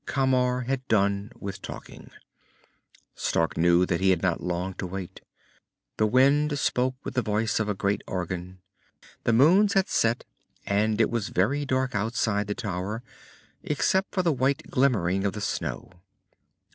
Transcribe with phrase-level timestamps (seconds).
[0.07, 2.09] Camar had done with talking.
[3.13, 5.21] Stark knew that he had not long to wait.
[5.97, 8.63] The wind spoke with the voice of a great organ.
[9.25, 10.23] The moons had set
[10.65, 13.03] and it was very dark outside the tower,
[13.61, 15.91] except for the white glimmering of the snow.